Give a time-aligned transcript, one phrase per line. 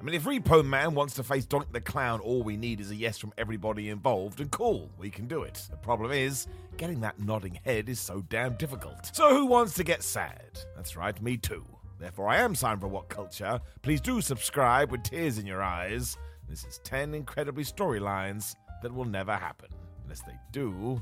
[0.00, 2.90] I mean, if Repo Man wants to face Doink the Clown, all we need is
[2.90, 5.66] a yes from everybody involved, and cool, we can do it.
[5.70, 6.46] The problem is,
[6.76, 9.14] getting that nodding head is so damn difficult.
[9.14, 10.58] So who wants to get sad?
[10.76, 11.64] That's right, me too.
[11.98, 13.60] Therefore, I am signed for What Culture.
[13.82, 16.16] Please do subscribe with tears in your eyes.
[16.48, 19.68] This is 10 incredibly storylines that will never happen.
[20.02, 21.00] Unless they do,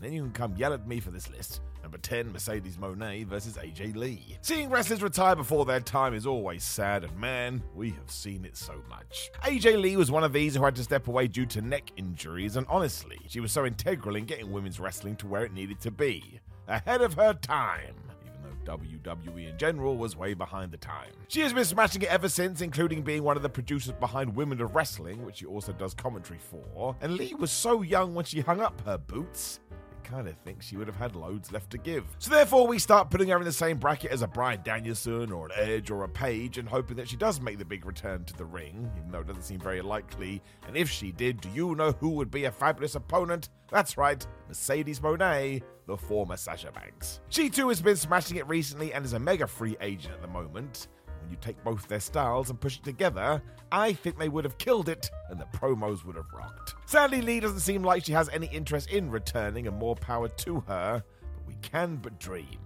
[0.00, 1.60] then you can come yell at me for this list.
[1.84, 4.38] Number 10, Mercedes Moné versus AJ Lee.
[4.40, 8.56] Seeing wrestlers retire before their time is always sad, and man, we have seen it
[8.56, 9.30] so much.
[9.42, 12.56] AJ Lee was one of these who had to step away due to neck injuries,
[12.56, 15.90] and honestly, she was so integral in getting women's wrestling to where it needed to
[15.90, 16.40] be.
[16.68, 17.96] Ahead of her time.
[18.24, 21.10] Even though WWE in general was way behind the time.
[21.28, 24.62] She has been smashing it ever since, including being one of the producers behind Women
[24.62, 26.96] of Wrestling, which she also does commentary for.
[27.02, 29.60] And Lee was so young when she hung up her boots
[30.04, 32.04] kind of think she would have had loads left to give.
[32.18, 35.46] So therefore, we start putting her in the same bracket as a Bryan Danielson or
[35.46, 38.34] an Edge or a Page and hoping that she does make the big return to
[38.34, 40.42] the ring, even though it doesn't seem very likely.
[40.66, 43.48] And if she did, do you know who would be a fabulous opponent?
[43.70, 47.20] That's right, Mercedes Moné, the former Sasha Banks.
[47.28, 50.28] She too has been smashing it recently and is a mega free agent at the
[50.28, 50.88] moment.
[51.24, 53.42] When you take both their styles and push it together,
[53.72, 56.74] I think they would have killed it and the promos would have rocked.
[56.84, 60.60] Sadly, Lee doesn't seem like she has any interest in returning, and more power to
[60.68, 61.02] her,
[61.34, 62.58] but we can but dream.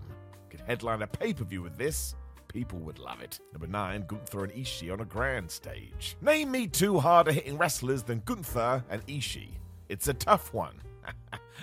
[0.51, 2.17] Could headline a pay per view with this.
[2.49, 3.39] People would love it.
[3.53, 6.17] Number 9, Gunther and Ishii on a grand stage.
[6.21, 9.51] Name me two harder hitting wrestlers than Gunther and Ishii.
[9.89, 10.75] It's a tough one.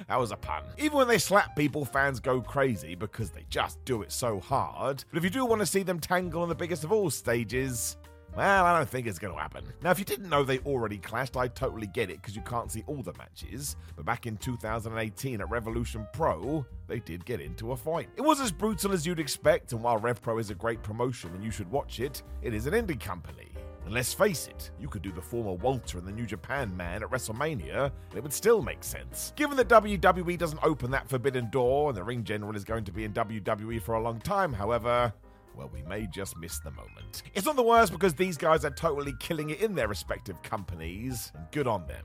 [0.07, 0.63] That was a pun.
[0.77, 5.03] Even when they slap people, fans go crazy because they just do it so hard.
[5.09, 7.97] But if you do want to see them tangle on the biggest of all stages,
[8.35, 9.63] well, I don't think it's going to happen.
[9.81, 12.69] Now, if you didn't know they already clashed, I totally get it because you can't
[12.69, 13.77] see all the matches.
[13.95, 18.09] But back in 2018 at Revolution Pro, they did get into a fight.
[18.17, 21.33] It was as brutal as you'd expect, and while Rev Pro is a great promotion
[21.33, 23.54] and you should watch it, it is an indie company.
[23.85, 27.03] And let's face it, you could do the former Walter and the New Japan man
[27.03, 29.31] at WrestleMania, and it would still make sense.
[29.35, 32.91] Given that WWE doesn't open that forbidden door, and the ring general is going to
[32.91, 35.13] be in WWE for a long time, however,
[35.55, 37.21] well, we may just miss the moment.
[37.35, 41.31] It's not the worst because these guys are totally killing it in their respective companies,
[41.35, 42.03] and good on them.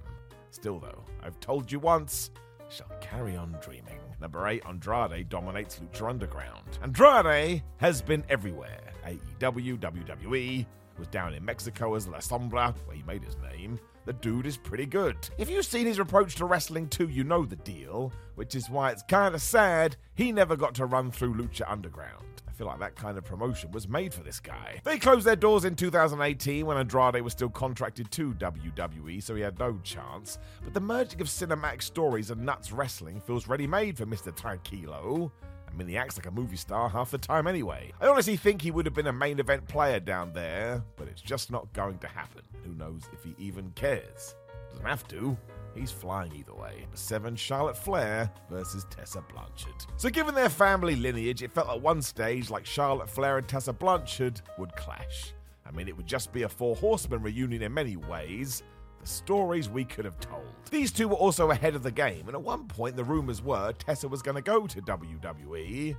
[0.51, 2.31] Still, though, I've told you once,
[2.69, 3.99] shall carry on dreaming.
[4.21, 6.79] Number 8, Andrade dominates Lucha Underground.
[6.83, 10.67] Andrade has been everywhere AEW, WWE,
[11.01, 13.81] was down in Mexico as La Sombra, where he made his name.
[14.05, 15.17] The dude is pretty good.
[15.39, 18.91] If you've seen his approach to wrestling too, you know the deal, which is why
[18.91, 22.43] it's kind of sad he never got to run through Lucha Underground.
[22.49, 24.81] I feel like that kind of promotion was made for this guy.
[24.85, 29.43] They closed their doors in 2018 when Andrade was still contracted to WWE, so he
[29.43, 30.39] had no chance.
[30.63, 34.35] But the merging of cinematic stories and nuts wrestling feels ready made for Mr.
[34.37, 35.31] Tranquilo.
[35.73, 37.93] I mean, he acts like a movie star half the time anyway.
[38.01, 41.23] I honestly think he would have been a main event player down there, but it's
[41.23, 42.43] just not going to happen.
[42.65, 44.35] Who knows if he even cares?
[44.71, 45.37] Doesn't have to.
[45.75, 46.87] He's flying either way.
[46.95, 49.87] Seven Charlotte Flair versus Tessa Blanchard.
[49.97, 53.73] So, given their family lineage, it felt at one stage like Charlotte Flair and Tessa
[53.73, 55.33] Blanchard would clash.
[55.65, 58.65] I mean, it would just be a Four Horsemen reunion in many ways.
[59.01, 60.45] The stories we could have told.
[60.71, 63.73] These two were also ahead of the game, and at one point the rumours were
[63.73, 65.97] Tessa was going to go to WWE.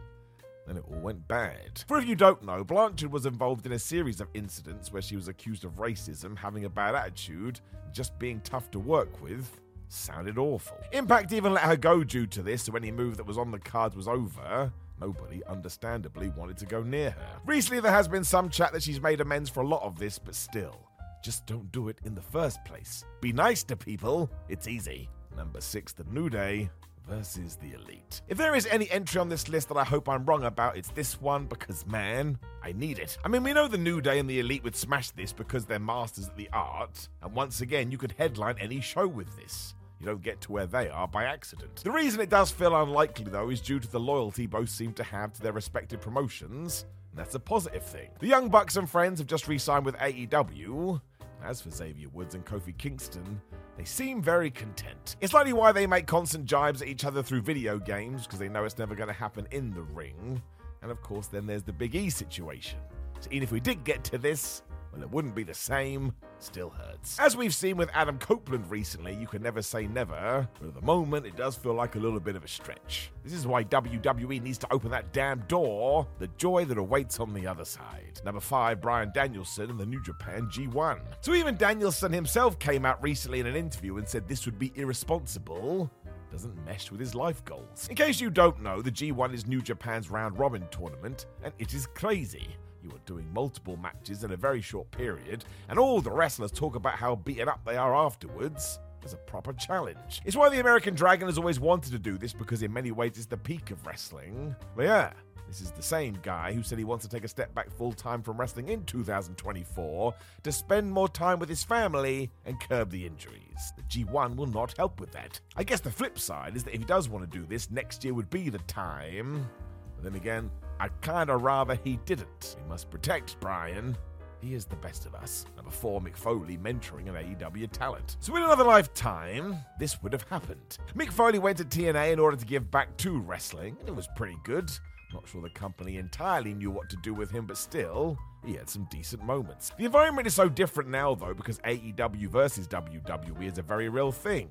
[0.68, 1.84] Then it all went bad.
[1.88, 5.16] For if you don't know, Blanchard was involved in a series of incidents where she
[5.16, 7.60] was accused of racism, having a bad attitude,
[7.92, 9.60] just being tough to work with.
[9.90, 10.78] Sounded awful.
[10.92, 13.60] Impact even let her go due to this, so any move that was on the
[13.60, 14.72] cards was over.
[15.02, 17.40] Nobody, understandably, wanted to go near her.
[17.46, 20.20] Recently, there has been some chat that she's made amends for a lot of this,
[20.20, 20.88] but still,
[21.22, 23.06] just don't do it in the first place.
[23.22, 25.10] Be nice to people, it's easy.
[25.36, 26.70] Number 6, The New Day
[27.08, 28.22] versus the Elite.
[28.28, 30.92] If there is any entry on this list that I hope I'm wrong about, it's
[30.92, 33.18] this one because, man, I need it.
[33.24, 35.80] I mean, we know the New Day and the Elite would smash this because they're
[35.80, 39.76] masters at the art, and once again, you could headline any show with this.
[40.00, 41.76] You don't get to where they are by accident.
[41.84, 45.04] The reason it does feel unlikely, though, is due to the loyalty both seem to
[45.04, 48.10] have to their respective promotions, and that's a positive thing.
[48.20, 51.02] The Young Bucks and friends have just re signed with AEW.
[51.44, 53.42] As for Xavier Woods and Kofi Kingston,
[53.78, 55.16] they seem very content.
[55.22, 58.50] It's likely why they make constant jibes at each other through video games, because they
[58.50, 60.42] know it's never going to happen in the ring.
[60.82, 62.80] And of course, then there's the Big E situation.
[63.20, 64.62] So even if we did get to this,
[64.92, 66.14] well, it wouldn't be the same.
[66.40, 67.20] Still hurts.
[67.20, 70.82] As we've seen with Adam Copeland recently, you can never say never, but at the
[70.82, 73.12] moment, it does feel like a little bit of a stretch.
[73.24, 77.34] This is why WWE needs to open that damn door, the joy that awaits on
[77.34, 78.20] the other side.
[78.26, 81.00] Number 5, Bryan Danielson in the New Japan G1.
[81.22, 84.72] So even Danielson himself came out recently in an interview and said this would be
[84.76, 85.92] irresponsible
[86.32, 87.88] doesn't mesh with his life goals.
[87.90, 91.74] In case you don't know, the G1 is New Japan's round robin tournament, and it
[91.74, 92.48] is crazy.
[92.84, 96.76] You are doing multiple matches in a very short period, and all the wrestlers talk
[96.76, 98.80] about how beaten up they are afterwards.
[99.04, 100.22] As a proper challenge.
[100.26, 103.14] It's why the American Dragon has always wanted to do this because, in many ways,
[103.16, 104.56] it's the peak of wrestling.
[104.76, 105.14] But yeah,
[105.52, 107.92] this is the same guy who said he wants to take a step back full
[107.92, 110.14] time from wrestling in 2024
[110.44, 113.74] to spend more time with his family and curb the injuries.
[113.76, 115.42] The G1 will not help with that.
[115.58, 118.06] I guess the flip side is that if he does want to do this, next
[118.06, 119.50] year would be the time.
[119.96, 120.50] But then again,
[120.82, 122.56] I'd kinda rather he didn't.
[122.60, 123.96] We must protect Bryan.
[124.42, 125.46] He is the best of us.
[125.56, 128.18] Number four, Mick Foley mentoring an AEW talent.
[128.20, 130.80] So, in another lifetime, this would have happened.
[130.96, 134.08] Mick Foley went to TNA in order to give back to wrestling, and it was
[134.16, 134.72] pretty good.
[135.14, 138.68] Not sure the company entirely knew what to do with him, but still, he had
[138.68, 139.72] some decent moments.
[139.78, 144.12] The environment is so different now, though, because AEW versus WWE is a very real
[144.12, 144.50] thing.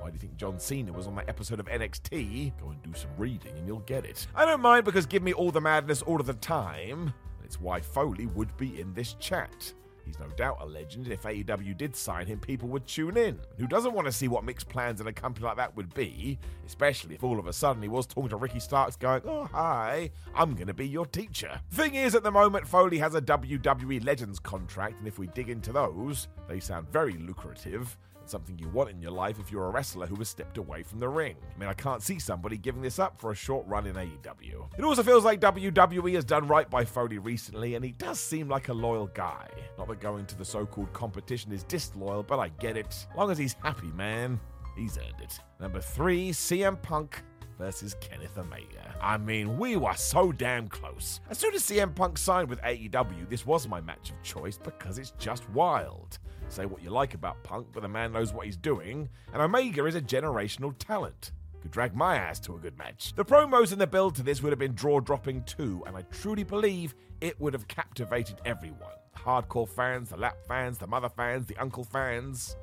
[0.00, 2.52] Why do you think John Cena was on that episode of NXT?
[2.60, 4.26] Go and do some reading and you'll get it.
[4.34, 7.12] I don't mind because give me all the madness all of the time.
[7.44, 9.72] It's why Foley would be in this chat.
[10.06, 13.40] He's no doubt a legend, and if AEW did sign him, people would tune in.
[13.58, 16.38] Who doesn't want to see what Mick's plans in a company like that would be?
[16.64, 20.10] Especially if all of a sudden he was talking to Ricky Starks going, Oh, hi,
[20.34, 21.60] I'm going to be your teacher.
[21.72, 25.50] Thing is, at the moment, Foley has a WWE Legends contract, and if we dig
[25.50, 27.96] into those, they sound very lucrative
[28.30, 31.00] something you want in your life if you're a wrestler who has stepped away from
[31.00, 31.36] the ring.
[31.54, 34.68] I mean, I can't see somebody giving this up for a short run in AEW.
[34.78, 38.48] It also feels like WWE has done right by Foley recently, and he does seem
[38.48, 39.48] like a loyal guy.
[39.78, 42.86] Not that going to the so called competition is disloyal, but I get it.
[42.88, 44.40] As long as he's happy, man,
[44.76, 45.38] he's earned it.
[45.60, 47.22] Number three, CM Punk
[47.58, 48.94] versus Kenneth Omega.
[49.00, 51.20] I mean, we were so damn close.
[51.30, 54.98] As soon as CM Punk signed with AEW, this was my match of choice because
[54.98, 56.18] it's just wild.
[56.48, 59.84] Say what you like about Punk, but the man knows what he's doing, and Omega
[59.86, 61.32] is a generational talent.
[61.60, 63.14] Could drag my ass to a good match.
[63.14, 66.02] The promos and the build to this would have been draw dropping too, and I
[66.02, 68.92] truly believe it would have captivated everyone.
[69.14, 72.56] The hardcore fans, the lap fans, the mother fans, the uncle fans.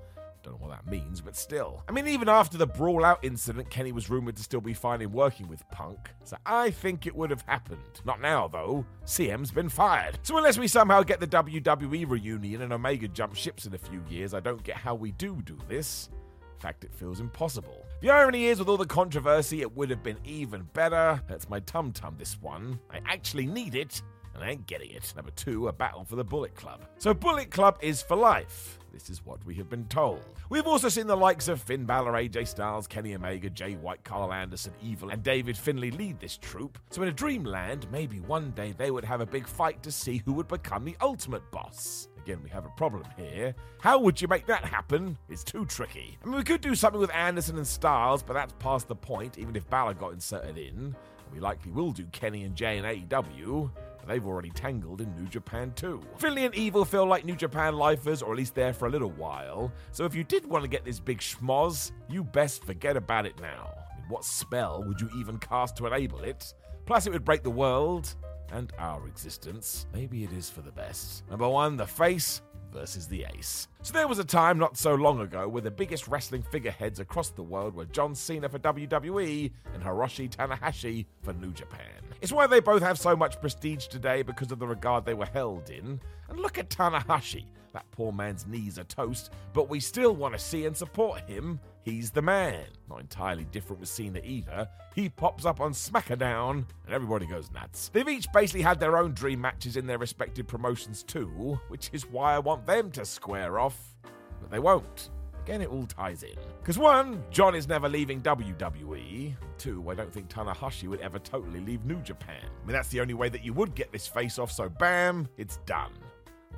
[0.44, 1.84] Don't know what that means, but still.
[1.88, 5.02] I mean, even after the Brawl Out incident, Kenny was rumored to still be fine
[5.02, 8.02] in working with Punk, so I think it would have happened.
[8.04, 8.86] Not now, though.
[9.06, 10.20] CM's been fired.
[10.24, 14.04] So unless we somehow get the WWE reunion and Omega jump ships in a few
[14.10, 16.10] years, I don't get how we do do this.
[16.56, 17.86] In fact, it feels impossible.
[18.02, 21.22] The irony is, with all the controversy, it would have been even better.
[21.28, 22.80] That's my tum tum, this one.
[22.92, 24.02] I actually need it,
[24.34, 25.14] and I ain't getting it.
[25.16, 26.82] Number two, a battle for the Bullet Club.
[26.98, 28.80] So, Bullet Club is for life.
[28.94, 30.24] This is what we have been told.
[30.50, 34.32] We've also seen the likes of Finn Balor, AJ Styles, Kenny Omega, Jay White, Karl
[34.32, 36.78] Anderson, Evil, and David Finlay lead this troop.
[36.92, 40.22] So in a dreamland, maybe one day they would have a big fight to see
[40.24, 42.08] who would become the ultimate boss.
[42.24, 43.56] Again, we have a problem here.
[43.82, 45.18] How would you make that happen?
[45.28, 46.20] It's too tricky.
[46.24, 49.40] I mean, we could do something with Anderson and Styles, but that's past the point,
[49.40, 50.96] even if Balor got inserted in.
[51.34, 53.72] We likely will do Kenny and Jay in AEW
[54.08, 56.02] they've already tangled in New Japan too.
[56.18, 59.12] Finlay and Evil feel like New Japan lifers, or at least there for a little
[59.12, 63.26] while, so if you did want to get this big schmoz, you best forget about
[63.26, 63.70] it now.
[64.10, 66.54] What spell would you even cast to enable it?
[66.86, 68.16] Plus, it would break the world
[68.52, 69.88] and our existence.
[69.94, 71.24] Maybe it is for the best.
[71.30, 72.42] Number one, the face
[72.74, 73.68] versus the ace.
[73.82, 77.30] So there was a time not so long ago where the biggest wrestling figureheads across
[77.30, 82.04] the world were John Cena for WWE and Hiroshi Tanahashi for New Japan.
[82.22, 85.26] It's why they both have so much prestige today because of the regard they were
[85.26, 86.00] held in.
[86.30, 87.46] And look at Tanahashi.
[87.74, 91.60] That poor man's knees are toast, but we still want to see and support him.
[91.82, 92.64] He's the man.
[92.90, 94.70] Not entirely different with Cena either.
[94.96, 97.90] He pops up on SmackDown and everybody goes nuts.
[97.90, 102.06] They've each basically had their own dream matches in their respective promotions too, which is
[102.06, 103.96] why I want them to square off.
[104.40, 105.10] But they won't
[105.44, 106.38] Again, it all ties in.
[106.60, 109.34] Because one, John is never leaving WWE.
[109.58, 112.40] Two, I don't think Tanahashi would ever totally leave New Japan.
[112.46, 115.28] I mean, that's the only way that you would get this face off, so bam,
[115.36, 115.92] it's done.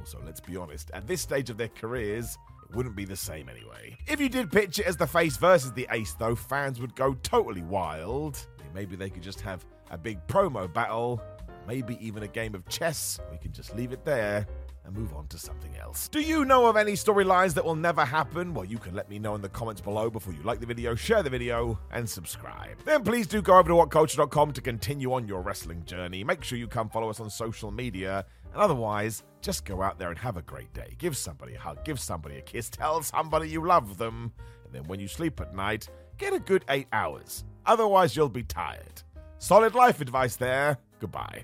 [0.05, 2.37] Also, let's be honest, at this stage of their careers,
[2.69, 3.97] it wouldn't be the same anyway.
[4.05, 7.15] If you did pitch it as the face versus the ace, though, fans would go
[7.23, 8.45] totally wild.
[8.75, 11.19] Maybe they could just have a big promo battle,
[11.67, 13.19] maybe even a game of chess.
[13.31, 14.45] We can just leave it there
[14.85, 16.07] and move on to something else.
[16.07, 18.53] Do you know of any storylines that will never happen?
[18.53, 20.93] Well, you can let me know in the comments below before you like the video,
[20.93, 22.77] share the video, and subscribe.
[22.85, 26.23] Then please do go over to whatculture.com to continue on your wrestling journey.
[26.23, 30.09] Make sure you come follow us on social media, and otherwise, just go out there
[30.09, 30.95] and have a great day.
[30.97, 34.31] Give somebody a hug, give somebody a kiss, tell somebody you love them,
[34.63, 37.43] and then when you sleep at night, get a good eight hours.
[37.65, 39.03] Otherwise, you'll be tired.
[39.39, 40.77] Solid life advice there.
[41.01, 41.43] Goodbye.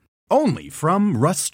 [0.31, 1.53] only from Rust